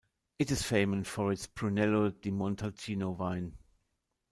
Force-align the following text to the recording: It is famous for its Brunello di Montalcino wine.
It 0.39 0.49
is 0.49 0.63
famous 0.63 1.07
for 1.07 1.31
its 1.31 1.45
Brunello 1.45 2.09
di 2.09 2.31
Montalcino 2.31 3.15
wine. 3.15 3.53